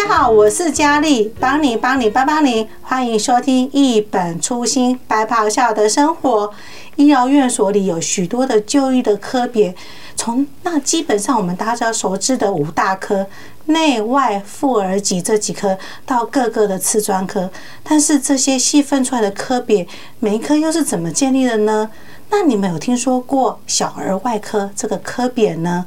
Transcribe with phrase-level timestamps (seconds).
[0.00, 6.50] 大家好，我是佳丽，帮你帮你帮帮你，欢迎收听一本初心白袍下的生活。
[6.96, 9.74] 医疗院所里有许多的就医的科别，
[10.16, 13.26] 从那基本上我们大家熟知的五大科
[13.66, 17.50] 内外妇儿急这几科，到各个的次专科，
[17.82, 19.86] 但是这些细分出来的科别，
[20.18, 21.90] 每一科又是怎么建立的呢？
[22.30, 25.84] 那你们有听说过小儿外科这个科别呢？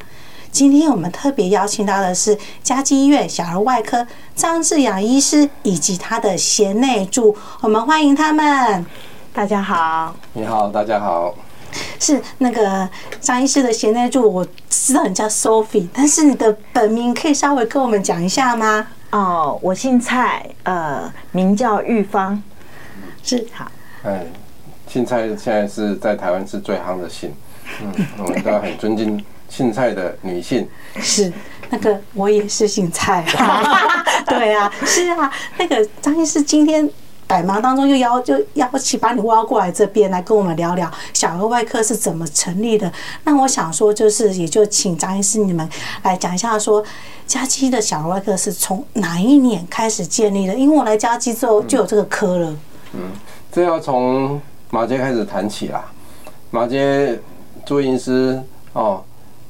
[0.54, 8.86] 今天我们特别邀请到的是嘉基医院小儿外科张志扬医师以及他的贤内助，我们欢迎他们。
[9.34, 11.34] 大家好，你好，大家好。
[12.00, 12.88] 是那个
[13.20, 18.86] 张医师的贤内助，我知道你叫 Sophie，但是你的本名可以稍微跟我们讲一下吗？
[19.10, 22.40] 哦，我姓蔡，呃，名叫玉芳。
[23.24, 23.72] 是好。
[24.04, 24.24] 哎，
[24.88, 27.34] 姓蔡现在是在台湾是最夯的姓，
[27.82, 29.26] 嗯，我们都很尊敬。
[29.50, 31.32] 姓蔡的女性是
[31.70, 34.04] 那个，我也是姓蔡啊。
[34.28, 35.32] 对啊，是啊。
[35.58, 36.90] 那个张医师今天
[37.28, 42.92] 百忙当中又邀就邀请把你挖过来这边来跟我们聊聊小儿外科是怎么成立的。
[43.24, 45.68] 那我想说，就是也就请张医师你们
[46.04, 46.84] 来讲一下，说
[47.26, 50.54] 嘉基的小儿外科是从哪一年开始建立的？
[50.54, 52.56] 因为我来嘉基之后就有这个科了。
[52.94, 53.12] 嗯，
[53.52, 55.84] 这要从马杰开始谈起啦。
[56.52, 57.20] 马杰
[57.66, 58.42] 朱医师
[58.74, 59.04] 哦。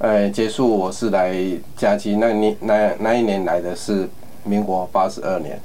[0.03, 1.33] 呃，结束我是来
[1.77, 4.05] 嘉期，那年那那一年来的是
[4.43, 5.57] 民国八十二年，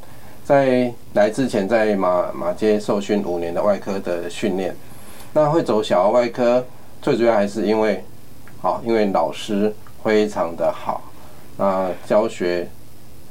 [0.44, 4.72] 在来之前在马马街受训五年的外科的训练，
[5.32, 6.64] 那会走小儿外科，
[7.02, 8.04] 最主要还是因为，
[8.60, 11.02] 好，因为老师非常的好，
[11.56, 12.68] 那教学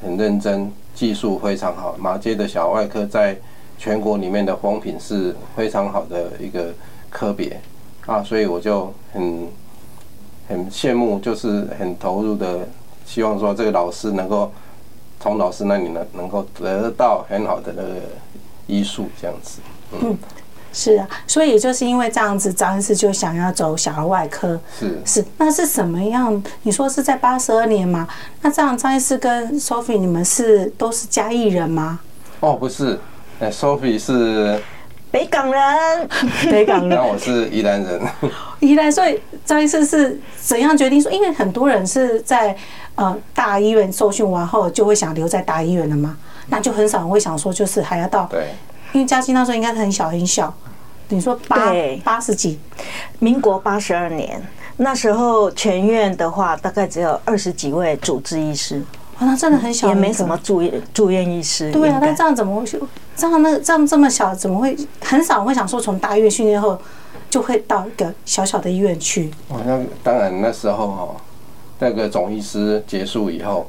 [0.03, 3.33] 很认真，技术非常好，马街的小儿外科在
[3.77, 6.73] 全国里面的风评是非常好的一个
[7.09, 7.57] 科别
[8.05, 9.47] 啊，所以我就很。
[10.47, 12.67] 很羡慕，就是很投入的，
[13.05, 14.51] 希望说这个老师能够
[15.19, 17.89] 从老师那里呢，能够得到很好的那个
[18.65, 19.59] 医术这样子。
[19.91, 20.17] 嗯，
[20.71, 24.59] 是啊，所以也就是因为这样子，张医师就想要走小儿外科。
[24.79, 26.41] 是是，那是什么样？
[26.63, 28.07] 你说是在八十二年吗？
[28.41, 31.99] 那这样张医师跟 Sophie 你们是都是嘉义人吗？
[32.39, 32.99] 哦，不是，
[33.39, 34.61] 哎，Sophie 是。
[35.09, 36.09] 北港人，
[36.51, 36.89] 北港人。
[36.89, 38.01] 那我是宜兰人。
[38.59, 41.11] 宜兰，所以张医师是怎样决定说？
[41.11, 42.55] 因为很多人是在
[42.95, 48.27] 呃大医院受训完后就会想留在大医院的嘛，那就很少人会想说就是还要到。
[48.29, 48.47] 对。
[48.93, 50.53] 因为嘉欣那时候应该是很小很小，
[51.09, 51.71] 你说八
[52.03, 52.59] 八十几，
[53.19, 54.41] 民国八十二年
[54.77, 58.81] 那时候全院的话大概只有二十几位主治医师。
[59.19, 61.71] 啊，那真的很小，也没什么住院住院医师。
[61.71, 62.79] 对啊，那这样怎么会？
[63.15, 66.77] 这样那这样这么小，怎么会很少会想说从大医院训练后
[67.27, 69.31] 就会到一个小小的医院去？
[69.47, 71.15] 哦，那当然那时候哈，
[71.79, 73.67] 那个总医师结束以后，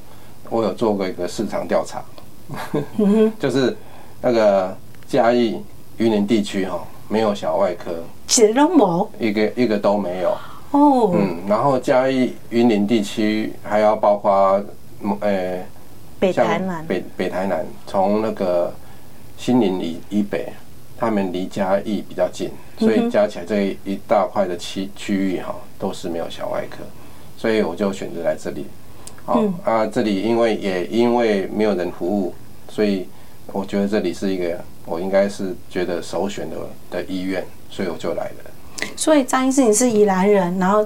[0.50, 2.04] 我有做过一个市场调查，
[3.40, 3.74] 就是
[4.20, 4.76] 那个
[5.08, 5.62] 嘉义
[5.96, 7.90] 云林地区哈，没有小外科，
[9.18, 10.36] 一个一个都没有。
[10.72, 14.62] 哦，嗯，然后嘉义云林地区还要包括。
[15.20, 15.64] 呃，
[16.18, 18.74] 北台南，北北台南，从那个
[19.36, 20.52] 新林以以北，
[20.96, 26.78] 他们离嘉义比较近，所以加起来这一大块的区区域哈，都是没有小外科，
[27.36, 28.66] 所以我就选择来这里。
[29.24, 32.34] 好啊，这里因为也因为没有人服务，
[32.68, 33.06] 所以
[33.52, 36.56] 我觉得这里是一个我应该是觉得首选的
[36.90, 38.88] 的医院，所以我就来了。
[38.96, 40.84] 所以张医师，你是宜兰人，然后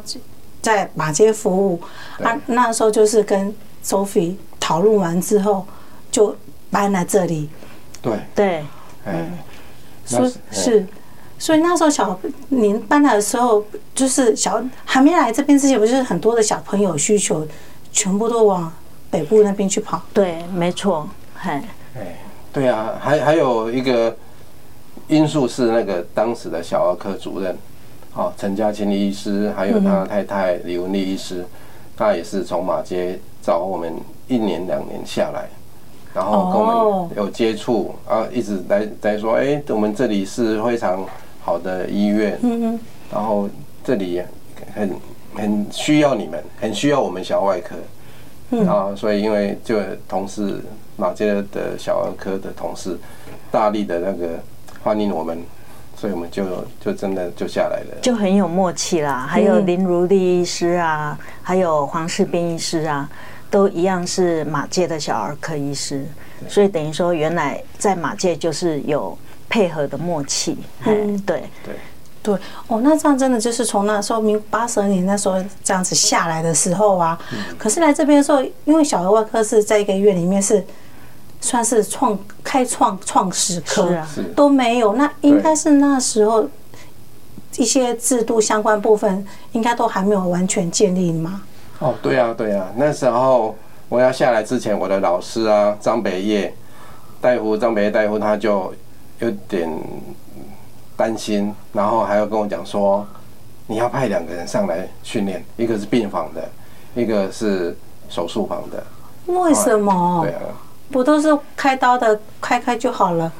[0.60, 1.80] 在马街服务
[2.22, 3.54] 啊，那时候就是跟。
[3.84, 5.66] Sophie 讨论完之后，
[6.10, 6.34] 就
[6.70, 7.48] 搬来这里。
[8.00, 8.64] 对对，
[9.04, 9.32] 嗯，
[10.04, 10.86] 所以是，
[11.38, 17.46] 所以那时候小您搬来的时候，就是小还没来这边之前，不是很多的小朋友需求，
[17.92, 18.72] 全部都往
[19.10, 20.02] 北部那边去跑。
[20.12, 21.08] 对，没错，
[21.42, 21.62] 哎，
[21.96, 22.18] 哎，
[22.52, 24.16] 对啊，还还有一个
[25.06, 27.56] 因素是那个当时的小儿科主任，
[28.14, 31.44] 哦，陈家清医师，还有他太太李文丽医师，
[31.96, 33.18] 他也是从马偕。
[33.42, 33.92] 找我们
[34.28, 35.48] 一年两年下来，
[36.14, 41.04] 然后跟我们有接触然后，一直来在说，哎，我们这里是非常
[41.42, 42.78] 好的医院，嗯，
[43.10, 43.48] 然后
[43.82, 44.22] 这里
[44.74, 44.90] 很
[45.34, 47.74] 很需要你们，很需要我们小外科，
[48.50, 49.76] 然后，所以因为就
[50.08, 50.62] 同事
[50.96, 52.96] 马街的小儿科的同事
[53.50, 54.38] 大力的那个
[54.84, 55.42] 欢迎我们，
[55.96, 56.44] 所以我们就
[56.80, 59.26] 就真的就下来了，就很有默契啦。
[59.28, 63.10] 还有林如丽医师啊，还有黄世斌医师啊。
[63.52, 66.06] 都一样是马界的小儿科医师，
[66.48, 69.16] 所以等于说原来在马界就是有
[69.46, 70.56] 配合的默契。
[70.86, 71.74] 嗯，对对
[72.22, 72.34] 对。
[72.68, 77.20] 哦，那这样真的就是从那时候民八十二年那时候这样子下来的时候啊。
[77.58, 80.64] 可是来这边的时候，因为小儿外科是在一个医院里面是
[81.42, 84.94] 算是创开创创始科，是啊，都没有。
[84.94, 86.48] 那应该是那时候
[87.58, 91.42] 一些制度相关部分，应该都还没有完全建立吗？
[91.82, 93.56] 哦，对啊，对啊，那时候
[93.88, 96.54] 我要下来之前，我的老师啊，张北业
[97.20, 98.72] 大夫，张北业大夫他就
[99.18, 99.68] 有点
[100.96, 103.04] 担心，然后还要跟我讲说，
[103.66, 106.48] 你要派两个人上来训练，一个是病房的，
[106.94, 107.76] 一个是
[108.08, 108.80] 手术房的。
[109.26, 110.20] 为什么？
[110.22, 110.40] 对啊，
[110.92, 113.32] 不都是开刀的，开开就好了。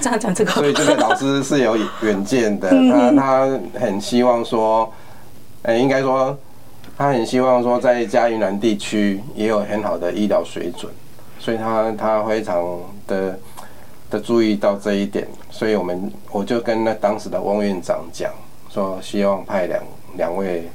[0.00, 4.92] 这样讲这个，所以这个老师是有远见的， 他他很希望说，
[5.62, 6.36] 呃，应该说。
[6.98, 10.90] 他很希望说，在嘉云南地区也有很好的医疗水准，
[11.38, 12.64] 所以他他非常
[13.06, 13.38] 的
[14.08, 18.32] 的注意到这一点，所以我们我就跟那当时的翁院长讲
[18.70, 19.82] 说，希望派两
[20.16, 20.70] 两位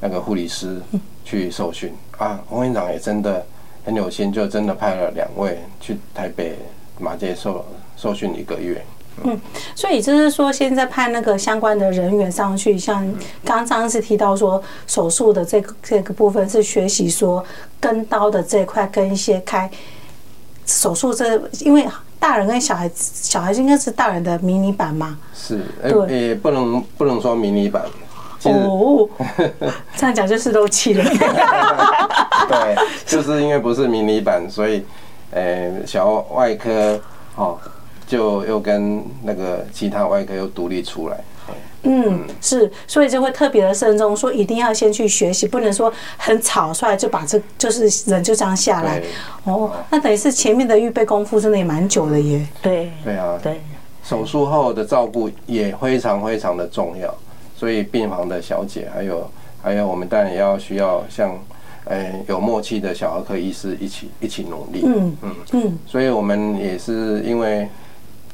[0.00, 0.80] 那个护理师
[1.26, 3.44] 去受训啊，翁院长也真的
[3.84, 6.56] 很有心，就真的派了两位去台北
[6.98, 7.62] 马偕受
[7.98, 8.82] 受训一个月。
[9.24, 9.40] 嗯，
[9.74, 13.02] 所以就是说，现在派那个相关的人员上去，像
[13.44, 17.44] 刚刚张医师提到说，手术的这个这个部分是学习说
[17.80, 19.70] 跟刀的这块，跟一些开
[20.66, 21.86] 手术这，因为
[22.18, 25.18] 大人跟小孩子，小孩子应该是大人的迷你版嘛。
[25.34, 27.82] 是，对，也不能不能说迷你版。
[28.44, 29.08] 哦，
[29.96, 31.02] 这样讲就是漏气了。
[32.48, 32.76] 对，
[33.06, 34.84] 就是因为不是迷你版，所以，
[35.30, 37.00] 呃，小外科
[37.34, 37.58] 哦。
[38.06, 41.16] 就又跟那个其他外科又独立出来，
[41.82, 49.02] 嗯，是，所以就会特别的慎重，说一定要先去学习，不能说很草率就把这就是人就这样下来。
[49.44, 52.46] 哦，那等于是前面的预备功夫真的也蛮久的耶。
[52.62, 53.60] 对，对啊，对，
[54.02, 57.12] 手术后的照顾也非常非常的重要，
[57.56, 59.30] 所以病房的小姐还有
[59.62, 61.38] 还有我们当然也要需要像，
[61.84, 64.82] 哎，有默契的小儿科医师一起一起努力。
[64.84, 67.68] 嗯嗯嗯，所以我们也是因为。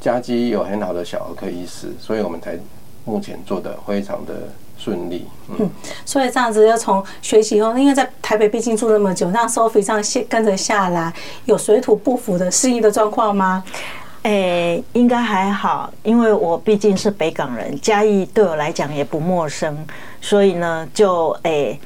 [0.02, 2.58] 嘉基有很好的小儿科医师，所以我们才
[3.04, 5.28] 目前做的非常的顺利。
[5.48, 5.70] 嗯，
[6.04, 11.14] 所以这样子要从学习后，因为在台北毕竟住那么久，让 Sophie 这样跟着下来，
[11.44, 13.62] 有水土不服的适应的状况吗？
[14.22, 14.32] 诶、
[14.74, 19.86] 欸，应该还好，因为我毕竟是北港人，嘉义对我来讲也不陌生，
[20.20, 21.80] 所以呢，就诶、欸、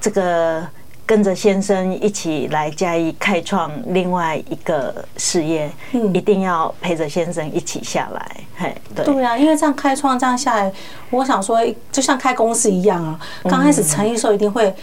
[0.00, 0.64] 这个。
[1.08, 8.36] 跟着先生一起来嘉义开创另外一个事业，嗯一定要陪着先生一起下来。
[8.58, 10.70] 嘿，对对啊，因为这样开创这样下来，
[11.08, 11.58] 我想说，
[11.90, 13.18] 就像开公司一样啊。
[13.44, 14.74] 刚开始成立的时候，一定会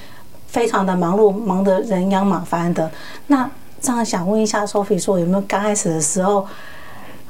[0.48, 2.90] 非常的忙碌，忙得人仰马翻的。
[3.28, 3.48] 那
[3.80, 6.48] 这样想问一下，Sophie 说有没有刚开始的时候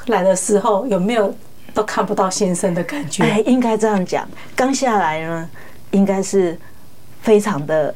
[0.05, 1.35] 来的时候有没有
[1.73, 3.23] 都看不到先生的感觉？
[3.25, 4.25] 哎，应该这样讲，
[4.55, 5.49] 刚下来呢，
[5.91, 6.57] 应该是
[7.21, 7.93] 非常的。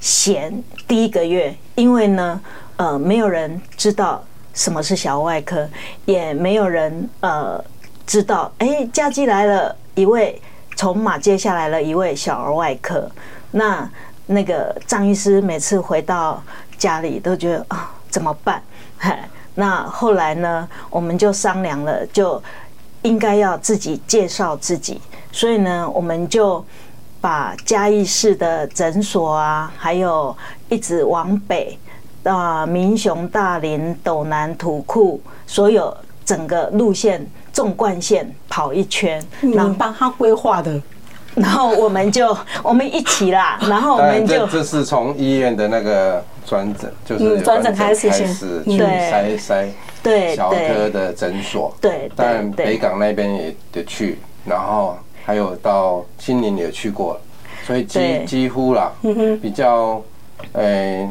[0.00, 2.40] 闲第一个月，因为呢，
[2.76, 4.24] 呃，没有人知道
[4.54, 5.68] 什么是小儿外科，
[6.06, 7.62] 也没有人呃
[8.06, 10.40] 知道，哎，嘉基来了一位
[10.74, 13.10] 从马偕下来了一位小儿外科，
[13.50, 13.88] 那
[14.24, 16.42] 那个张医师每次回到
[16.78, 18.62] 家里都觉得啊，怎么办？
[18.96, 22.42] 嗨，那后来呢，我们就商量了，就
[23.02, 24.98] 应该要自己介绍自己，
[25.30, 26.64] 所以呢，我们就。
[27.20, 30.34] 把嘉义市的诊所啊，还有
[30.68, 31.78] 一直往北
[32.24, 40.80] 啊，民雄、大林、斗南、土库，所有整个路线纵贯线跑一圈，你们帮他规划的，
[41.34, 42.34] 然后我们就
[42.64, 49.68] 我们一起啦，然后我们就这是从医院的那个专诊，就是专诊开始开始去筛筛
[50.02, 54.96] 对小儿科的诊所，对，但北港那边也得去，然后。
[55.24, 57.20] 还有到新林也去过了，
[57.64, 58.92] 所以几几乎啦，
[59.40, 60.02] 比较
[60.52, 61.08] 呃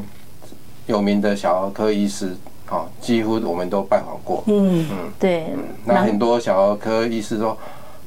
[0.88, 2.36] 有名的小儿科医师
[2.68, 4.44] 啊，几乎我们都拜访过。
[4.48, 5.46] 嗯嗯，对。
[5.86, 7.58] 那很多小儿科医师说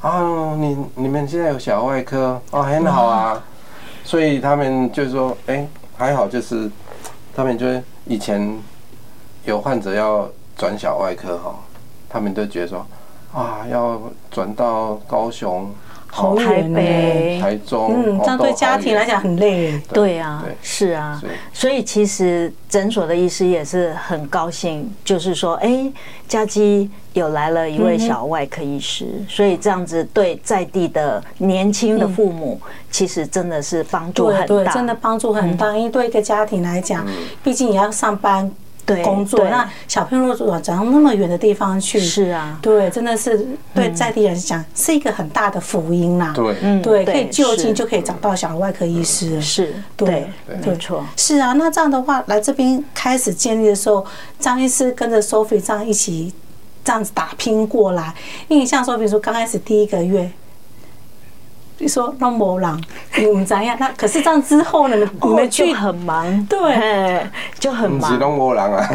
[0.00, 3.42] 啊，你你们现在有小儿外科哦，很好啊。
[4.04, 5.66] 所以他们就说，哎，
[5.97, 6.68] 还好，就是
[7.35, 8.59] 他们就是以前
[9.44, 11.54] 有患者要转小外科哈，
[12.09, 12.85] 他们都觉得说
[13.32, 15.71] 啊，要转到高雄。
[16.12, 19.81] 台北、台中，嗯，这样对家庭来讲很累。
[19.92, 21.83] 对啊，是啊，所以。
[21.92, 25.92] 其实诊所的医师也是很高兴，就是说，哎，
[26.26, 32.59] 家基有来了一位小外科医师，所以这样子对在地的年轻的父母，
[32.90, 35.76] 其实真的是帮助很大，真的帮助很大。
[35.76, 37.04] 因为对一个家庭来讲，
[37.42, 38.50] 毕竟也要上班。
[39.02, 39.44] 工作。
[39.48, 46.32] 那小朋友如果转到那么远的地方去，是啊，对，真的是对在地人讲是一个很大的福音啦。
[46.34, 49.40] 对，嗯对，可以就近就可以找到小儿外科医师。
[49.40, 50.28] 是，对，
[50.64, 51.04] 没错。
[51.16, 54.04] 是啊，那这样的话，来这边开始建立的时候，
[54.38, 56.32] 张医师跟着 Sophie 这样一起
[56.84, 58.14] 这样子打拼过来。
[58.48, 60.30] 印象说，比如说刚开始第一个月。
[61.82, 62.80] 你说那么人，
[63.16, 63.76] 你们怎样？
[63.80, 64.96] 那可是这样之后呢？
[65.20, 67.26] 你们去很忙，对，
[67.58, 68.12] 就很忙。
[68.12, 68.88] 是拢无人啊，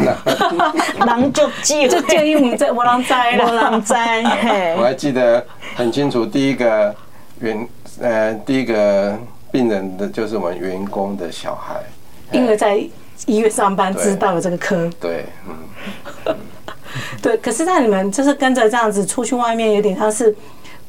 [1.06, 3.94] 人就只就建议我们在无人知啦，无人知。
[4.79, 6.96] 我还记得很清楚，第一个
[7.41, 7.67] 员
[8.00, 9.20] 呃，第一个
[9.51, 11.75] 病人的就是我们员工的小孩，
[12.32, 12.77] 因为在
[13.25, 14.89] 医院上班，知道了这个科。
[14.98, 15.25] 对，
[16.25, 16.36] 嗯，
[17.22, 17.36] 对。
[17.36, 20.34] 可是，在你们就是跟着这样子出去外面，有点像是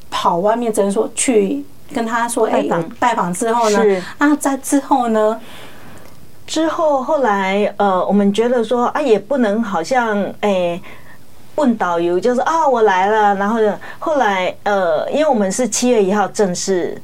[0.08, 1.64] 跑外面诊所去。
[1.94, 2.66] 跟他说：“哎，
[2.98, 4.02] 拜访之后呢？
[4.18, 5.40] 那在之后呢？
[6.46, 10.80] 之后后来呃，我们觉得说啊，也不能好像哎
[11.56, 17.00] 问导游，就是啊我来了，然后呢，后来呃，因为我们是七月一号正式，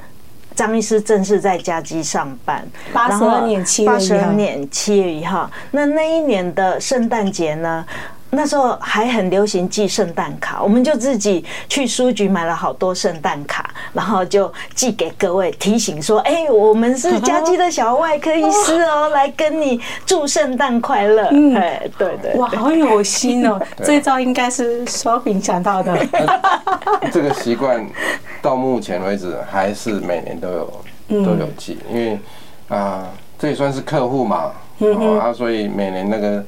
[0.55, 7.85] 张医师正式在家基上班，八十二年七月一号，八十二年七月一号，那那一年的圣诞节呢？”
[8.35, 21.55] 那时候还很流行寄圣诞卡，我们就自己去书局买了好多圣诞卡，然后就寄给各位，提醒说：“哎，我们是家基的小外科医师哦，来跟你祝圣诞快乐。”嗯，
[21.97, 23.61] 对对，哇，好有心哦！
[23.83, 25.97] 这一招应该是 Sophie 想到的。
[27.13, 27.87] 这个习惯
[28.43, 32.19] 到目前为止还是每年都有都有寄，因为
[32.69, 33.05] 啊，
[33.39, 34.51] 这也算是客户嘛，
[35.21, 36.45] 啊，所以每年那个。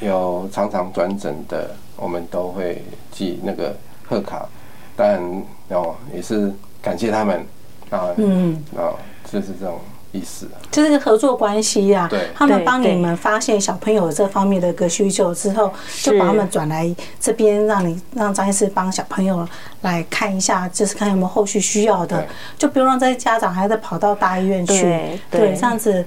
[0.00, 3.76] 有常常转诊的，我们都会寄那个
[4.08, 4.48] 贺卡，
[4.96, 5.20] 但
[5.68, 6.52] 哦也是
[6.82, 7.46] 感谢他们
[7.90, 8.96] 啊，嗯，啊，
[9.30, 9.78] 就是这种
[10.12, 12.08] 意思，就是个合作关系呀。
[12.08, 15.70] 对，他们帮你们发现小朋友这方面的一个需求之后，
[16.02, 19.46] 就把他们转来这边，让你让张医师帮小朋友
[19.82, 22.26] 来看一下，就是看有没有后续需要的，
[22.56, 24.82] 就不用让这些家长还在跑到大医院去，
[25.30, 26.04] 对，这样子。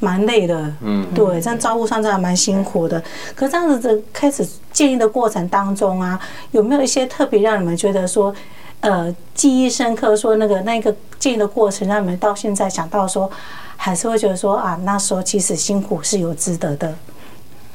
[0.00, 3.02] 蛮累的，嗯，对，这样照顾上真的蛮辛苦的。
[3.34, 6.18] 可是这样子的开始建立的过程当中啊，
[6.52, 8.34] 有没有一些特别让你们觉得说，
[8.80, 10.14] 呃，记忆深刻？
[10.16, 13.30] 说那个那个建立的过程，让你们到现在想到说，
[13.76, 16.94] 还是会觉得说啊，那时候其实辛苦是有值得的。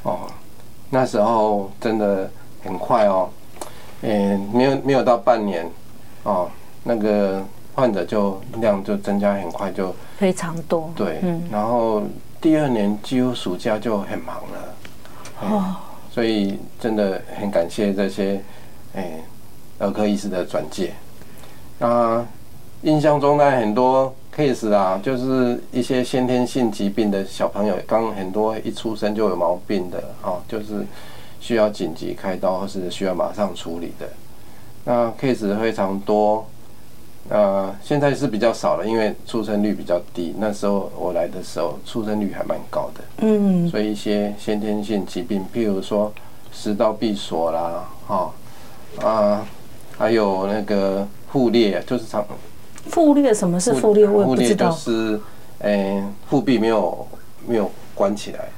[0.03, 0.19] 哦，
[0.89, 2.29] 那时候真的
[2.63, 3.29] 很快哦，
[4.01, 5.69] 嗯，没有没有到半年，
[6.23, 6.49] 哦，
[6.83, 7.43] 那个。
[7.75, 10.91] 患者就量就增加很快，就非常多。
[10.95, 12.03] 对，然后
[12.39, 14.75] 第二年几乎暑假就很忙了。
[15.41, 15.75] 哦，
[16.11, 18.41] 所以真的很感谢这些
[18.95, 19.19] 哎
[19.79, 20.93] 儿科医师的转介。
[21.79, 22.25] 那，
[22.83, 30.85] 印象中呢很多 case 啊，就是一些先天性疾病的小朋友，刚很多一出生就有毛病的，哦，就是
[31.39, 34.07] 需要紧急开刀或是需要马上处理的。
[34.85, 36.45] 那 case 非常多。
[37.29, 40.35] 呃，现在是比较少了，因为出生率比较低。
[40.37, 43.01] 那时候我来的时候，出生率还蛮高的。
[43.19, 46.11] 嗯，所以一些先天性疾病，譬如说
[46.51, 48.31] 食道闭锁啦，哈
[49.01, 49.45] 啊，
[49.97, 52.25] 还有那个腹裂，就是常
[52.89, 53.33] 腹裂。
[53.33, 54.05] 什么是腹裂？
[54.05, 54.69] 我也不知道。
[54.69, 55.21] 就是，
[55.59, 57.07] 诶，腹壁没有
[57.47, 58.49] 没有关起来。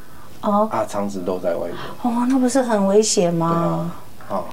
[0.41, 0.67] 哦。
[0.71, 1.77] 啊，肠子都在外面。
[2.01, 3.93] 哦，那不是很危险吗？
[4.27, 4.49] 好，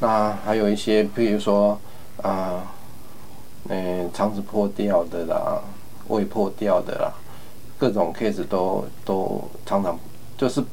[0.00, 1.78] 那还有一些，譬如说
[2.22, 2.62] 啊。
[3.68, 5.60] 嗯，肠子破掉的啦，
[6.08, 7.12] 胃破掉的啦，
[7.78, 9.96] 各种 case 都都常常
[10.36, 10.64] 就是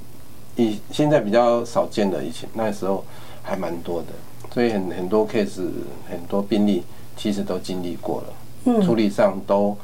[0.55, 3.03] 以现在比较少见的，以前那时候
[3.43, 4.07] 还蛮多的，
[4.51, 5.69] 所以很很多 case
[6.09, 6.83] 很多病例
[7.15, 8.33] 其实都经历过了，
[8.65, 9.77] 嗯，处理上都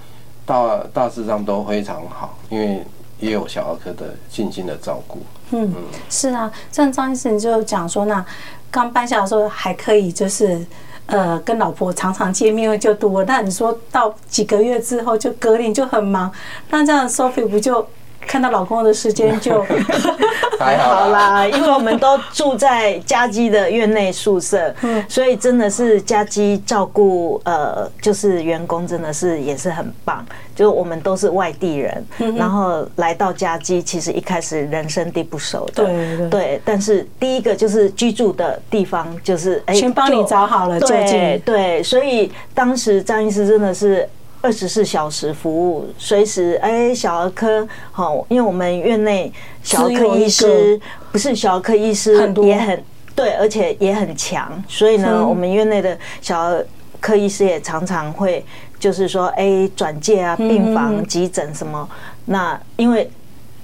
[0.46, 2.82] 大大致上都非常好，因为
[3.20, 5.20] 也有小儿科的信心的照顾，
[5.52, 8.26] 嗯，嗯是啊，像张医生就讲说，那
[8.72, 10.66] 刚搬下的时候还可以就是。
[11.06, 16.32] 呃，跟老婆常常见面就多，那你说到几个月之后就隔年就很忙，
[16.70, 17.86] 那这样 Sophie 不就
[18.28, 19.64] 看到老公的时间就
[20.60, 21.46] 还好啦？
[21.48, 24.74] 因为我们都住在家基的院内宿舍，
[25.08, 30.26] 所以真的是家基照顾呃，就是员工真的是也是很棒。
[30.56, 32.06] 就我们都是外地人，
[32.38, 36.62] 然后来到家基，其实一开始人生地不熟的，对对。
[36.64, 41.82] 但是第一个就是居住的地方，就是哎，先帮你找好了，对对。
[41.82, 44.08] 所以当时张医师真的是
[44.44, 49.32] 二十四小时服务，随时哎，小儿科好，因为我们院内
[49.64, 50.80] 小儿科医师
[51.14, 52.84] 不是小儿科医师也很
[53.16, 56.66] 对，而且也很强，所以呢，我们院内的小儿
[57.00, 58.46] 科医师也常常会。
[58.80, 61.90] 就是说，哎，转介啊，病房、急诊什么？
[62.26, 63.10] 那因为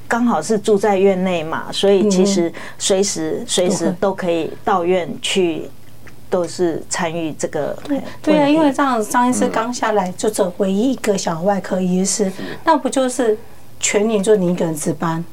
[0.07, 5.69] 刚好是住在院内嘛，所以其实随时随时都可以到院去，
[6.29, 7.77] 都是参与这个。
[8.21, 12.31] 对啊，因为这样张医师刚下来就走唯一一个小外科医师，
[12.63, 13.37] 那不就是
[13.79, 15.23] 全年就你一个人值班？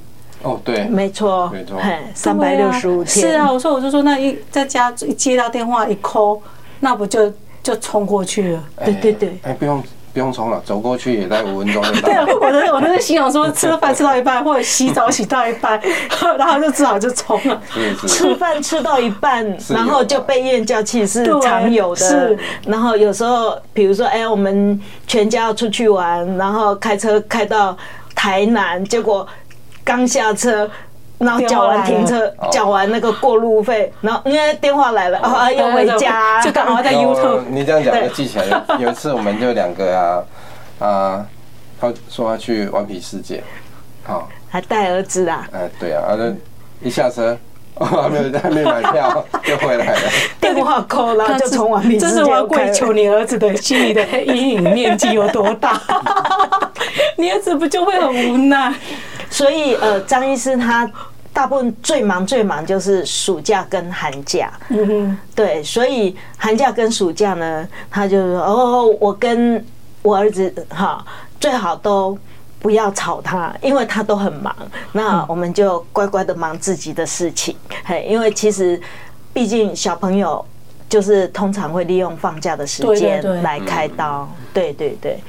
[0.43, 1.81] 哦，对，没错，没错，
[2.15, 3.29] 三百六十五天。
[3.29, 6.41] 是啊，我说我就说那一在家一接到电话一 call，
[6.81, 8.65] 那不就就冲过去了？
[8.85, 9.83] 对对对，哎，不用。
[10.17, 12.09] 不用冲了，走过去也在五分钟就到。
[12.09, 15.79] 对啊，我的我都是心想说，吃饭吃到一半，或者洗澡洗到一半，
[16.39, 17.61] 然后就只好就冲了。
[18.09, 21.97] 吃饭吃到一半，然后就被厌叫气是常有的。
[21.97, 27.77] 是，然后有时候，比如说，哎，我们全家要出去玩，然后开车开到
[28.15, 29.29] 台南，结果
[29.85, 30.67] 刚下车。
[31.19, 37.41] 然后缴完停车，缴完那个过路费，然后因为电话来了，啊，要回家，就刚好在 YouTube。
[37.49, 38.65] 你这样讲就记起来了。
[38.79, 40.25] 有一次我们就两个啊
[40.79, 41.27] 啊，
[41.81, 43.43] 他说要去顽皮世界，
[44.05, 45.49] 好，还带儿子啊？
[45.53, 46.17] 哎，对啊，啊，
[46.83, 47.37] 一下车
[47.79, 50.01] 还没有还没买票 就回来了，
[50.41, 52.09] 电话扣了就从顽皮世界。
[52.09, 55.81] 这是我要跪求你儿子的 心里的阴影面积有多大？
[57.17, 58.73] 你儿子不就会很无奈？
[59.37, 60.91] 所以，呃，张医师他
[61.31, 64.51] 大部分最忙最忙就是暑假跟寒假。
[64.71, 69.63] 嗯哼，对，所以寒假跟暑假呢，他就说：“哦，我跟
[70.01, 71.05] 我儿子哈，
[71.39, 72.19] 最好都
[72.61, 74.57] 不要吵他，因为他都很忙。
[74.93, 77.55] 那我们就乖乖的忙自己的事情。
[77.85, 78.81] 嘿，因为其实
[79.35, 80.43] 毕竟小朋友
[80.89, 84.27] 就是通常会利用放假的时间来开刀。
[84.55, 85.21] 对对对，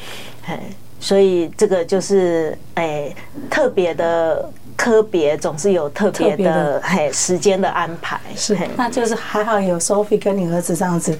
[0.45, 0.57] 嘿。”
[0.99, 3.13] 所以这个就是哎，
[3.49, 11.17] 特别的科别总是有特别的嘿时间的安排，是，那就是还好有 Sophie 跟你儿子这样子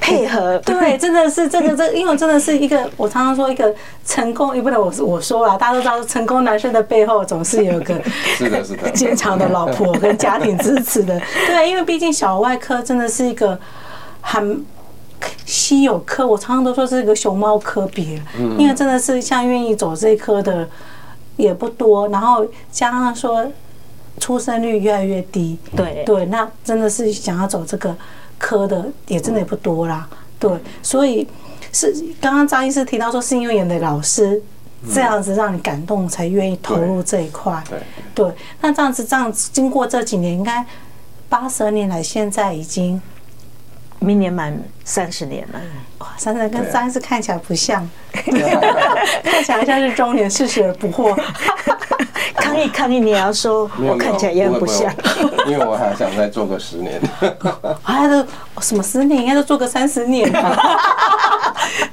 [0.00, 3.74] 配合，对，真的是这个这，因为真的是一个，我常常说一个
[4.06, 8.00] 成功，也不能我我说啦，大家都知道成功男生的背后总是有个
[8.36, 8.90] 是的是的。
[8.90, 13.58] 坚强的老婆跟家庭支持的，对，因为毕竟小外科真的是一个
[14.20, 14.64] 很。
[15.44, 18.20] 稀有科，我常常都说是一个熊猫科别，
[18.58, 20.68] 因为真的是像愿意走这一科的
[21.36, 23.46] 也不多，然后加上说
[24.18, 26.04] 出生率越来越低，对。
[26.04, 27.96] 对，那真的是想要走这个
[28.38, 30.50] 科的也真的也不多啦，对，
[30.82, 31.26] 所以
[31.72, 34.40] 是刚刚张医师提到说是因为你的老师
[34.92, 37.78] 这样子让你感动才愿意投入这一块，对。
[38.14, 40.64] 对，那这样子这样子经过这几年，应该
[41.28, 43.00] 八十二年来现在已经。
[44.00, 45.60] 明年满三十年了，
[45.98, 48.24] 哇，三十年跟三十看起来不像， 看
[49.44, 51.16] 起来像是中年四十而不惑。
[52.34, 54.90] 抗议抗议，你要说我看起来也很不像，
[55.46, 57.00] 因为我还想再做个十年。
[57.82, 58.24] 还都
[58.60, 59.20] 什么十年？
[59.20, 60.30] 应该都做个三十年。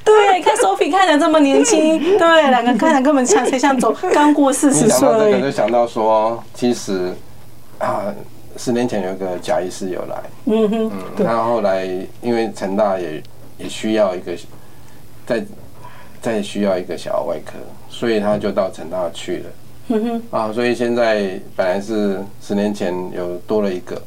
[0.03, 4.89] 对，看 Sophie 看起来这么年轻，对，两个看起来根本像才像走刚过四十岁。
[4.89, 7.13] 想到这个就想到说，其实
[7.79, 8.05] 啊。
[8.57, 11.85] 十年前有一个贾医师有来，嗯哼，嗯，他后来
[12.21, 13.21] 因为成大也
[13.57, 14.35] 也需要一个，
[15.25, 15.45] 再
[16.21, 17.53] 再需要一个小儿外科，
[17.89, 19.45] 所以他就到成大去了，
[19.89, 24.01] 嗯哼，啊，所以现在本来是十年前有多了一个，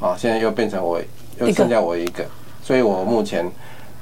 [0.00, 0.98] 啊，现在又变成我
[1.38, 2.24] 又剩下我一个，
[2.62, 3.44] 所以我目前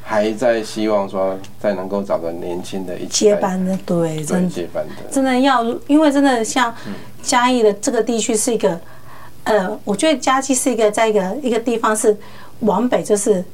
[0.03, 6.73] 还在希望说再能够找个年轻的一起接班的，对，真接班的，真的要，因为真的像
[7.23, 8.81] 嘉义的这个地区是一个。
[9.45, 12.17] 呃，我觉得嘉义是一个在一个一个地方是
[12.61, 13.45] 往北就是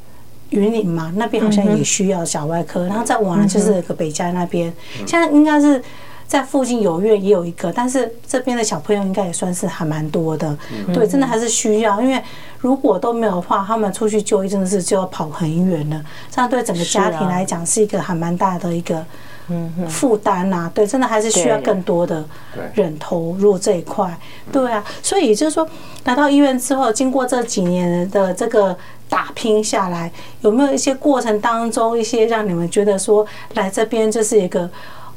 [0.51, 4.73] 云林嘛，那边好像也需要小外科，然后再往南就是个北嘉那边，
[5.07, 5.83] 现在应该是
[6.27, 10.57] 在附近有院也有一个，但是这边的小朋友应该也算是还蛮多的，
[10.95, 12.23] 对，真的还是需要，因为
[12.59, 19.05] 如果都没有的话，他们出去就医真的是就要跑很远了，这样对整个家庭来讲是一个还蛮大的一个。
[19.51, 22.25] 嗯，负担呐，对，真的还是需要更多的
[22.73, 24.17] 人投入这一块，
[24.53, 25.69] 对啊，所以也就是说，
[26.05, 28.77] 来到医院之后，经过这几年的这个
[29.09, 30.09] 打拼下来，
[30.43, 34.71] 有没有一些过程当中一些让你们觉得说，来这边就是一个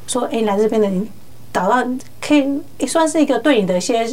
[0.08, 1.08] 说，哎，来这边的你
[1.54, 1.88] 找到
[2.20, 4.04] 可以也算是一个对你的一些，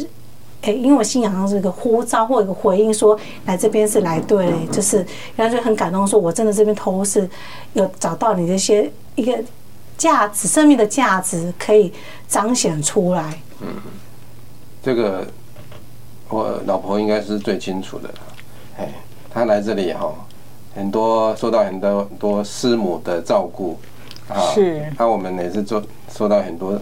[0.61, 5.03] 哎，因为我信仰上是一个呼召或一个回应，说来这边是来对，就是
[5.35, 7.27] 然后就很感动，说我真的这边投入是
[7.73, 9.35] 有找到你的一些一个。
[10.01, 11.93] 价值，生命的价值可以
[12.27, 13.39] 彰显出来。
[13.59, 13.67] 嗯，
[14.81, 15.27] 这个
[16.27, 18.09] 我老婆应该是最清楚的。
[18.79, 18.89] 哎，
[19.29, 20.11] 她来这里哈，
[20.73, 23.79] 很多受到很多很多师母的照顾
[24.27, 24.41] 啊。
[24.55, 24.91] 是。
[24.97, 26.81] 那我们也是做受到很多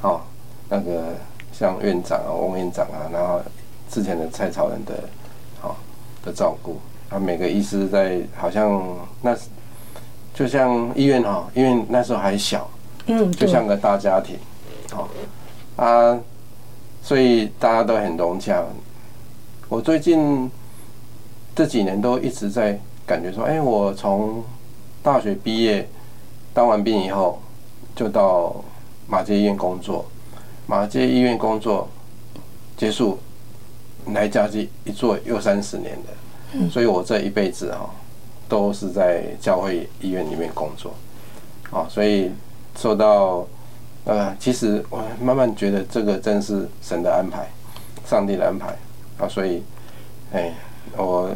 [0.00, 0.22] 哦，
[0.70, 1.12] 那个
[1.52, 3.38] 像院长啊、翁院长啊，然后
[3.90, 4.94] 之前的蔡朝仁的
[5.60, 5.76] 哦
[6.24, 6.80] 的照顾。
[7.10, 8.82] 啊，每个医师在好像
[9.20, 9.36] 那。
[10.36, 12.68] 就像医院哈，医院那时候还小，
[13.06, 14.36] 嗯，就像个大家庭，
[14.92, 15.08] 哦，
[15.76, 16.20] 啊，
[17.02, 18.62] 所以大家都很融洽。
[19.66, 20.50] 我最近
[21.54, 24.44] 这几年都一直在感觉说，哎，我从
[25.02, 25.88] 大学毕业
[26.52, 27.40] 当完兵以后，
[27.94, 28.54] 就到
[29.08, 30.04] 马街医院工作，
[30.66, 31.88] 马街医院工作
[32.76, 33.18] 结束，
[34.12, 37.88] 来嘉基一做又三十年的，所以我这一辈子哈
[38.48, 40.94] 都是在教会医院里面工作，
[41.70, 42.30] 啊，所以
[42.76, 43.46] 受到
[44.04, 47.48] 呃，其实我慢慢觉得这个真是神的安排，
[48.06, 48.76] 上帝的安排
[49.18, 49.62] 啊，所以
[50.32, 50.52] 哎，
[50.96, 51.30] 我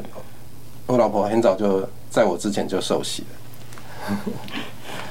[0.87, 4.17] 我老婆很早就在我之前就受洗了，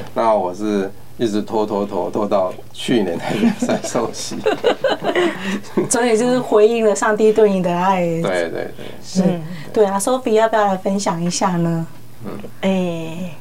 [0.13, 0.91] 那我是。
[1.19, 4.37] 一直拖拖拖拖到去年才才受洗，
[5.89, 7.99] 所以就是回应了上帝对你的爱。
[7.99, 8.71] 对对对，
[9.03, 9.41] 是，
[9.73, 11.85] 对啊，Sophie 要不要来分享一下呢？
[12.25, 13.35] 嗯，哎，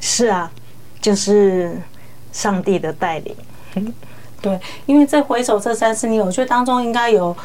[0.00, 0.50] 是啊，
[1.00, 1.76] 就是
[2.32, 3.36] 上帝的带领。
[4.40, 7.36] 对，因为在回首这三十年，我觉得当中应该有。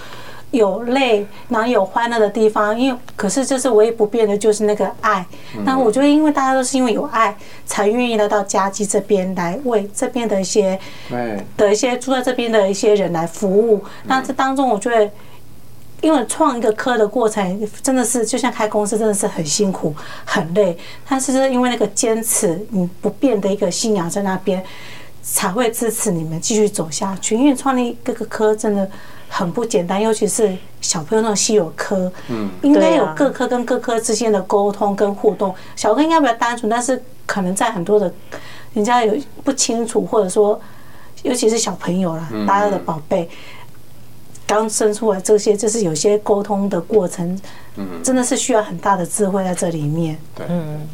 [0.56, 5.26] 有累，然后有欢乐的地方，因为可是这是唯一不变的就是那个爱。
[5.64, 10.80] 那我觉得，因为大家都是因为有爱，才愿意来到家基这边来为这边的一些，
[11.58, 13.84] 的一些住在这边的一些人来服务。
[14.06, 15.12] 那这当中，我觉得，
[16.02, 20.78] 因为创一个科的过程真的是就像开公司，真的是很辛苦、很累。
[21.08, 24.64] 但是因为那个坚持，你不变的一个信仰在那边，
[25.22, 27.36] 才会支持你们继续走下去。
[27.36, 28.90] 因为创立各个科真的。
[29.28, 35.54] 很不简单，尤其是小朋友那种稀有科，嗯，应该有各科跟各科之间的沟通跟互动。
[35.76, 38.12] 小科应该比较单纯，但是可能在很多的，
[38.74, 40.60] 人家有不清楚，或者说，
[41.24, 43.30] 尤其是小朋友啦，大家的宝贝
[44.48, 47.40] 刚生出来，这些就是有些沟通的过程，
[47.76, 50.18] 嗯，真的是需要很大的智慧在这里面。
[50.36, 50.88] 对，嗯，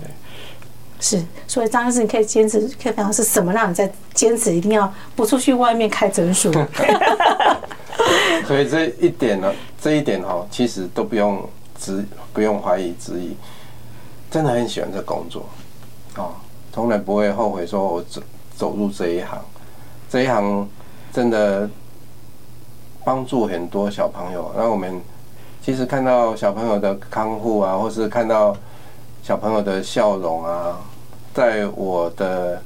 [1.01, 1.21] 是。
[1.45, 6.49] 所以张医师，你可以坚持，可以分享是什么让你在坚持，一定要不出去外面开诊所？
[8.47, 13.35] 所以这一点呢，这一点哈，其实都不用质，不用怀疑质疑，
[14.29, 15.45] 真的很喜欢这工作，
[16.15, 16.33] 啊，
[16.73, 18.21] 从来不会后悔说我走
[18.55, 19.39] 走入这一行，
[20.09, 20.67] 这一行
[21.13, 21.69] 真的
[23.05, 24.51] 帮助很多小朋友。
[24.57, 24.99] 那我们
[25.63, 28.55] 其实看到小朋友的康复啊，或是看到
[29.23, 30.79] 小朋友的笑容啊，
[31.33, 32.61] 在我的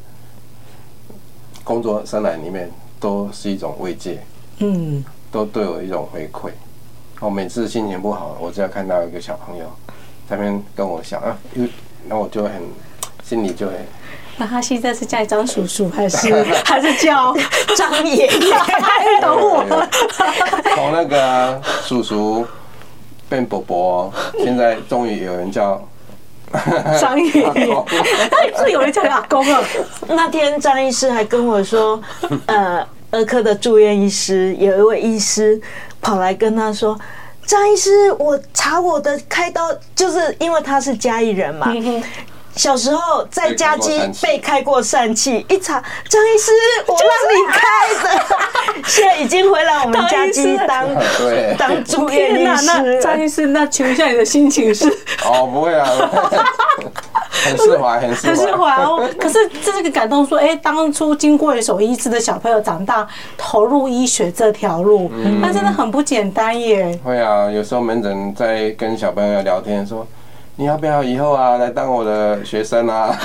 [1.63, 4.19] 工作生涯里面都是一种慰藉。
[4.59, 5.03] 嗯。
[5.31, 6.49] 都对我一种回馈。
[7.19, 9.65] 我每次心情不好，我只要看到一个小朋友
[10.29, 11.69] 在那边跟我笑啊，因为
[12.07, 12.61] 那我就很
[13.21, 13.75] 心里就很。
[14.37, 17.33] 那他现在是叫张叔叔，还是 还是叫
[17.75, 18.53] 张爷爷？
[18.53, 19.87] 还懂我？
[20.75, 22.45] 从那个叔叔
[23.27, 25.81] 变伯伯，现在终于有人叫
[26.99, 27.85] 张爷爷。
[28.57, 29.61] 是有人叫你阿公啊。
[30.07, 32.01] 那天张医师还跟我说，
[32.47, 32.85] 呃。
[33.11, 35.61] 儿科的住院医师有一位医师
[36.01, 36.99] 跑来跟他说
[37.47, 41.71] ：“张医师，我查我的开刀，就是因为他是嘉义人嘛。
[42.55, 46.51] 小时候在嘉基被开过疝气，一查张医师，
[46.87, 48.25] 我让你开的，
[48.87, 50.87] 现在已经回来我们嘉基当
[51.57, 53.01] 当住院医师。
[53.01, 54.87] 张医师，那请问一下你的心情是？
[55.25, 55.85] 哦，不会啊。
[57.45, 59.07] ”很释怀，很释怀哦。
[59.19, 66.97] 可是这个感动说，哎，当初经过一手医治的小朋友长大，投入医学这条路，那真的很不简单耶。
[67.03, 70.07] 会啊，有时候门诊在跟小朋友聊天，说
[70.57, 73.17] 你要不要以后啊来当我的学生啊？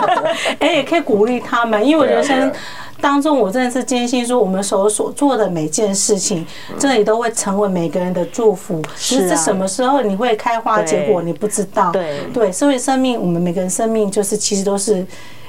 [0.60, 2.52] 哎，也可以鼓励他们，因为我人生。
[3.00, 6.46] 当中，我真的是坚信说，我们所所做的每件事情，
[6.78, 8.80] 这里都会成为每个人的祝福。
[8.96, 11.90] 只是什么时候你会开花结果，你不知道。
[11.90, 15.04] 对对，所以生命，我们每个人生命就是其实都是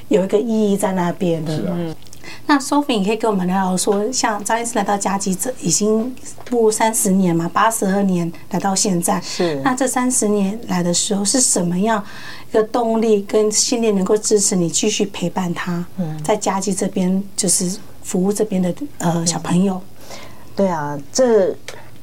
[0.10, 1.54] 有一个意义在那边的。
[1.70, 1.96] 嗯。
[2.48, 9.20] 那 Sophie，你可以跟我们聊聊说，像张医师来到嘉基这已经步入三十年嘛，八十二年来到现在。
[9.22, 9.56] 是。
[9.64, 12.04] 那这三十年来的时候是什么样？
[12.50, 19.82] 一个动力跟信念能够支持你继续陪伴他，嗯在嘉基这边就是服务这边的呃小朋友。
[20.56, 21.54] 对啊，这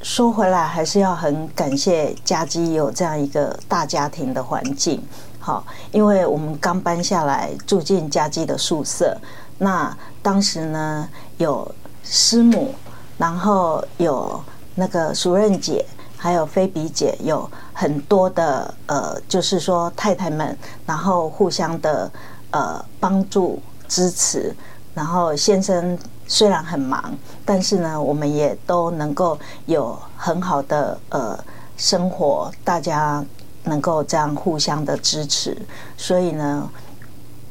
[0.02, 5.02] 说回来还是要很感谢家基有这样一个大家庭的环境。
[5.38, 9.16] 好，因为我们刚搬下来住进家基的宿舍，
[9.62, 12.74] 那当时呢有师母，
[13.16, 14.42] 然后有
[14.74, 15.84] 那个熟任姐。
[16.22, 22.08] 还有菲比姐有很多的呃，就是说太太们，然后互相的
[22.52, 24.54] 呃帮助支持，
[24.94, 25.98] 然后先生
[26.28, 27.12] 虽然很忙，
[27.44, 31.36] 但是呢，我们也都能够有很好的呃
[31.76, 33.24] 生活，大家
[33.64, 35.60] 能够这样互相的支持，
[35.96, 36.70] 所以呢，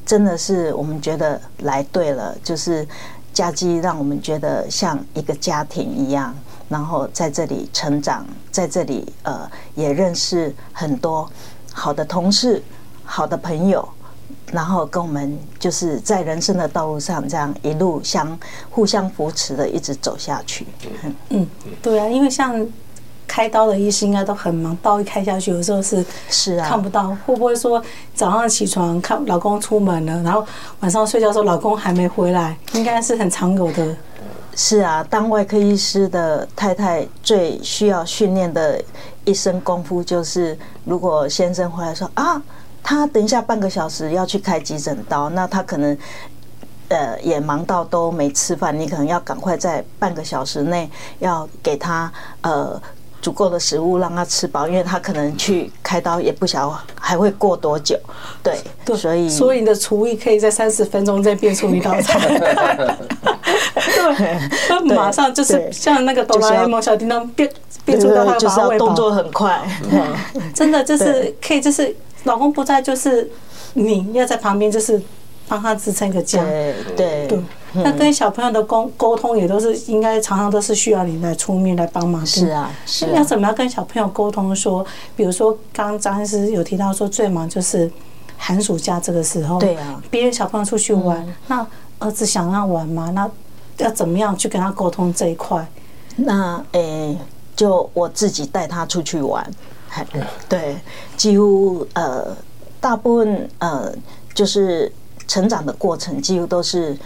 [0.05, 2.87] 真的是我们觉得来对了，就是
[3.33, 6.35] 家基让我们觉得像一个家庭一样。
[6.69, 11.29] 然后在这里成长，在这里呃也认识很多
[11.73, 12.63] 好的同事、
[13.03, 13.87] 好的朋友，
[14.51, 20.65] 然后跟我们就是在人生的道路上这样一路相互相扶持的一直走下去。
[21.29, 21.45] 嗯，
[21.81, 22.67] 对啊，因为像。
[23.31, 27.15] 开刀的医师应该都很忙，刀一开下去，有时候是是啊，看不到。
[27.25, 27.81] 会不会说
[28.13, 30.45] 早上起床看老公出门了，然后
[30.81, 32.57] 晚上睡觉的时候老公还没回来？
[32.73, 33.95] 应该是很常有的。
[34.53, 38.83] 是啊，当外科医师的太太最需要训练的
[39.23, 42.43] 一身功夫，就是如果先生回来说啊，
[42.83, 45.97] 他等一下半个小时要去开急诊刀，那他可能
[46.89, 50.89] 呃也忙到都没吃饭，你可能要赶快在半个小时内
[51.19, 52.77] 要给他呃。
[53.21, 57.97] 足够的食物让他吃饱，因为他可能去开刀也不晓得还会过多久。
[58.41, 62.19] 对，对，所以所以你的厨艺可以在三十分钟内变出一道菜。
[63.75, 67.49] 对，他马上就是像那个哆啦 A 梦小叮当变
[67.85, 69.59] 变出一道菜，就是要动作很快。
[70.53, 73.29] 真的就是可以，就是老公不在，就是
[73.73, 75.01] 你要在旁边，就是
[75.47, 76.43] 帮他支撑一个家。
[76.95, 77.39] 对对。
[77.73, 82.25] 那跟小朋友的沟沟通也都是应该常常都是需要你来出面来帮忙。
[82.25, 83.07] 是啊，是。
[83.11, 84.53] 要怎么样跟小朋友沟通？
[84.53, 87.89] 说，比如说刚刚张医师有提到说，最忙就是
[88.37, 89.57] 寒暑假这个时候。
[89.57, 90.03] 对啊。
[90.09, 91.65] 别人小朋友出去玩，那
[91.99, 93.09] 儿子想要玩吗？
[93.15, 93.29] 那
[93.77, 95.65] 要怎么样去跟他沟通这一块？
[96.17, 97.17] 那诶，
[97.55, 99.49] 就我自己带他出去玩。
[100.49, 100.75] 对，
[101.15, 102.35] 几乎呃，
[102.81, 103.93] 大部分呃，
[104.33, 104.91] 就是
[105.27, 106.97] 成长的过程几乎都是。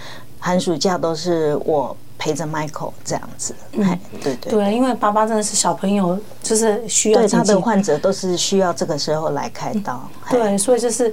[0.46, 4.52] 寒暑假都是我陪着 Michael 这样子，嗯，对对。
[4.52, 11.12] 对，因为爸爸真的是小朋友，就是需要对他的患者都是需要这个时候来开刀，对，所以就是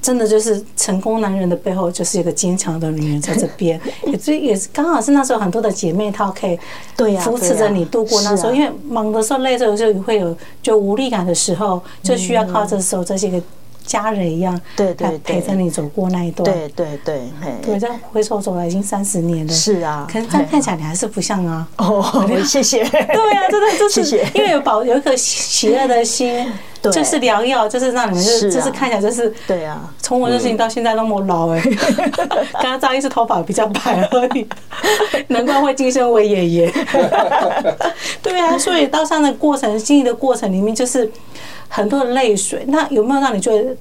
[0.00, 3.78] 真的就是成功男人的背后就是一个坚强的女人在这边，
[4.10, 6.58] 也所以也是刚好是那时候很多的姐妹她可以
[6.96, 13.42] 对呀扶持着你度过那时候，因为忙的时候累的时候就会有就无力感的时候，就需要靠这时候这些个。
[13.86, 17.20] 家人一样，对对，陪着你走过那一段，对对对，
[17.62, 21.66] 对，这样回首走来已经三十年了，是啊，可是这样看起来你还是不像啊。
[21.78, 22.84] 哦， 谢谢。
[22.84, 26.46] 对啊，真的就是因为有保有一颗喜乐的心，
[26.82, 29.88] 就是良药，就是让你们就是就是看起来就是对啊。
[30.02, 31.62] 从我认识你到现在那么老哎，
[32.52, 34.46] 刚刚张医师头发比较白而已，
[35.28, 36.72] 难怪会晋升为爷爷。
[38.22, 41.10] 对啊，所以到上的过程，经历的过程里面就是。
[41.68, 43.76] 很多的泪水，那有没有让你觉得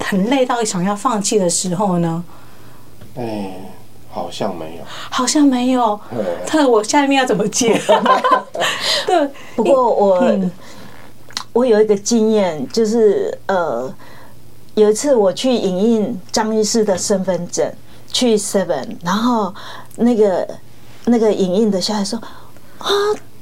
[0.00, 2.24] 很累到想要放弃的时候呢？
[3.16, 3.52] 哎，
[4.10, 5.98] 好像没有，好像没有。
[6.52, 7.80] 那我下面要怎么接？
[9.06, 10.40] 对，不过我
[11.52, 13.92] 我有一个经验，就是呃，
[14.74, 17.70] 有一次我去影印张医师的身份证，
[18.12, 19.54] 去 Seven，然后
[19.96, 20.48] 那个
[21.06, 22.18] 那个影印的小孩说
[22.78, 22.88] 啊。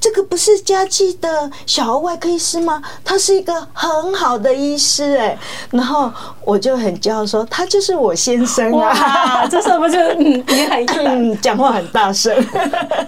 [0.01, 2.83] 这个不是家计的小儿外科医师吗？
[3.05, 5.39] 他是一个很好的医师哎，
[5.71, 6.11] 然后
[6.43, 12.35] 我就很骄傲说他就是我先生啊， 这时候不就嗯也很嗯讲话很大声，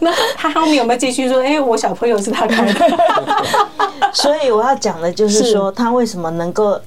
[0.01, 1.41] 那他后面有没有继续说？
[1.43, 2.97] 哎，我小朋友是他开的，
[4.13, 6.79] 所以我要讲的就是说他为什么能够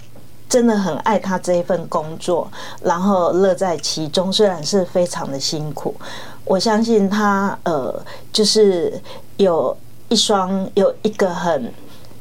[0.48, 2.48] 真的很爱他这一份工作，
[2.82, 5.96] 然后乐在其中，虽然是非常的辛苦，
[6.44, 8.00] 我相信他呃
[8.32, 9.02] 就是
[9.38, 9.76] 有。
[10.10, 11.74] 一双有一个很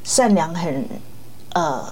[0.03, 0.89] 善良、很
[1.53, 1.85] 呃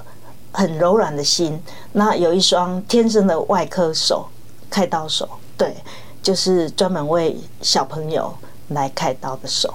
[0.51, 1.61] 很柔软的心，
[1.93, 4.27] 那有一双天生的外科手，
[4.71, 5.75] 开刀手，对，
[6.23, 8.33] 就是专门为小朋友
[8.69, 9.75] 来开刀的手。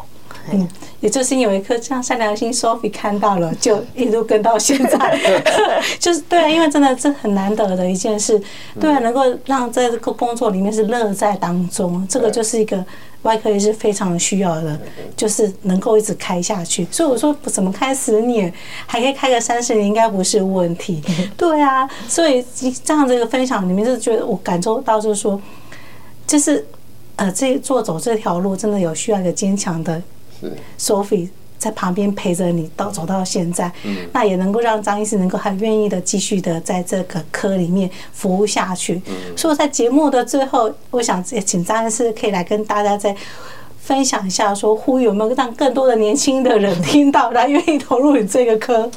[0.49, 0.67] 嗯，
[1.01, 5.43] 也就是有一颗这样善良心，Sophie 看到了，就一路跟到现在。
[5.99, 8.41] 就是对啊，因为真的这很难得的一件事，
[8.79, 12.83] 对啊，能够让在这个工作里面是乐在当中，这个就是一个。
[13.23, 14.79] 外科也是非常需要的，
[15.15, 16.87] 就是能够一直开下去。
[16.91, 18.53] 所以我说，怎么开十年，
[18.85, 21.01] 还可以开个三十年，应该不是问题。
[21.35, 22.45] 对啊，所以
[22.83, 25.41] 这样的一个分享里面，就觉得我感受到，就是说，
[26.25, 26.65] 就是
[27.15, 30.01] 呃，这做走这条路，真的有需要一个坚强的
[30.79, 31.29] Sophie。
[31.57, 33.71] 在旁边陪着你到走到现在，
[34.13, 39.01] 那也能够让张医师能够很愿意的继续的在这个科里面服务下去。
[39.35, 43.15] 所以在节目的最后，我想也请张医师可以来跟大家再
[43.79, 48.89] 分享一下，说呼吁有没有让更多的年轻的人听到，来愿意投入你这个科。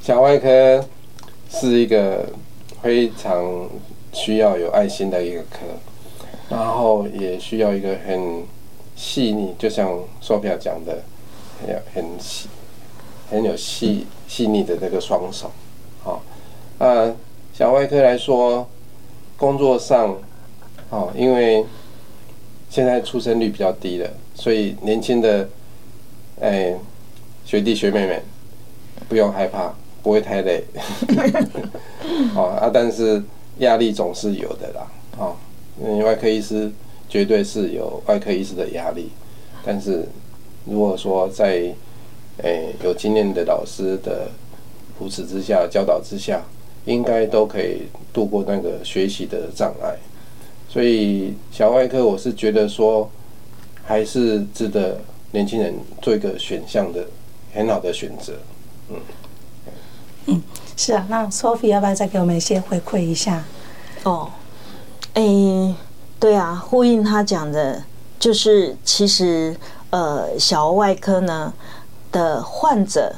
[0.00, 0.84] 小外科
[1.50, 2.26] 是一个
[2.82, 3.68] 非常
[4.12, 5.58] 需要有爱心的一个科，
[6.48, 8.42] 然后也需要一个很
[9.00, 9.88] 细腻，就像
[10.22, 11.00] Sophia 讲的。
[11.62, 12.48] 很有很细，
[13.30, 15.50] 很有细细腻的这个双手，
[16.02, 16.22] 好，
[16.78, 17.14] 啊，
[17.52, 18.66] 小外科来说，
[19.36, 20.16] 工作上，
[20.88, 21.62] 哦，因为
[22.70, 25.46] 现在出生率比较低了，所以年轻的
[26.40, 26.74] 哎，
[27.44, 28.22] 学弟学妹们
[29.06, 30.64] 不用害怕，不会太累。
[32.34, 33.22] 哦啊，但是
[33.58, 34.90] 压力总是有的啦。
[35.18, 35.36] 哦，
[35.78, 36.72] 因为外科医师
[37.10, 39.10] 绝对是有外科医师的压力，
[39.66, 40.06] 但是
[40.64, 41.74] 如果说在
[42.42, 44.30] 哎有经验的老师的
[44.96, 46.40] 扶持之下、教导之下，
[46.86, 49.96] 应该都可以度过那个学习的障碍。
[50.68, 53.10] 所以小外科，我是觉得说
[53.82, 55.00] 还是值得
[55.32, 57.04] 年轻人做一个选项的
[57.52, 58.34] 很好的选择。
[58.88, 58.96] 嗯
[60.26, 60.42] 嗯，
[60.76, 61.04] 是啊。
[61.10, 63.44] 那 Sophie 要不要再给我们一些回馈一下？
[64.04, 64.30] 哦，
[65.14, 65.74] 诶、欸，
[66.20, 67.82] 对啊，呼应他讲的，
[68.20, 69.56] 就是其实
[69.90, 71.52] 呃，小儿外科呢
[72.12, 73.12] 的患者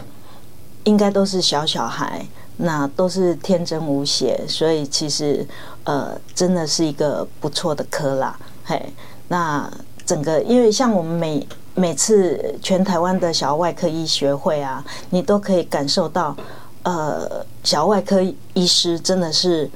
[0.84, 2.24] 应该都是小小孩。
[2.58, 5.44] 那都是天真无邪，所以其实
[5.84, 8.38] 呃，真的是一个不错的科啦。
[8.62, 8.80] 嘿，
[9.28, 9.68] 那
[10.06, 16.36] 整个因为像我们每每次全台湾的小儿外科医学会啊，你都可以感受到，
[16.84, 19.68] 呃，小儿外科医师真的是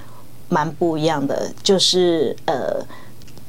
[0.49, 2.77] 蛮不一样的，就是呃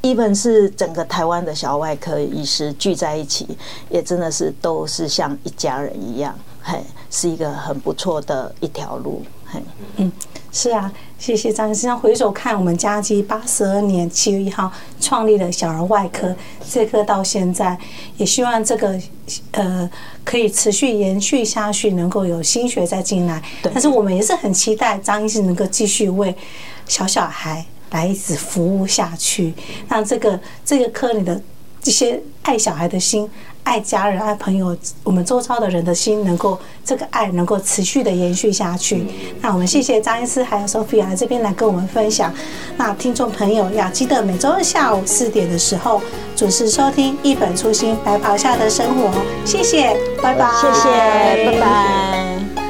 [0.01, 3.47] ，even 是整个台湾的小外科医师聚在一起，
[3.89, 6.37] 也真的是都是像一家人一样。
[6.61, 6.79] 嘿，
[7.09, 9.23] 是一个很不错的一条路。
[9.45, 9.61] 嘿，
[9.95, 10.11] 嗯，
[10.51, 11.97] 是啊，谢谢张医生。
[11.97, 16.35] 回首看，我们嘉基八十二年七月一号创立了小儿外科，
[16.69, 17.77] 这科到现在，
[18.17, 18.99] 也希望这个
[19.51, 19.89] 呃
[20.25, 23.41] 可以持续延续下去，能够有新血再进来。
[23.61, 26.35] 但是我们也是很期待张医生能够继续为
[26.85, 29.53] 小小孩来一直服务下去，
[29.87, 31.41] 让这个这个科里的
[31.81, 33.29] 这些爱小孩的心。
[33.63, 34.73] 爱家人、爱朋友，
[35.03, 39.05] 我们周遭的人的心，能够这个爱能够持续的延续下去。
[39.41, 42.33] 那我们谢谢张医师还有 Sophia 来这边来跟我们分享。
[42.77, 46.01] 那听众朋友要记得每周二下午四点的时候
[46.33, 49.09] 准时收听《一本初心白袍下的生活》。
[49.43, 50.49] 谢谢，拜拜。
[50.61, 52.66] 谢谢，拜拜。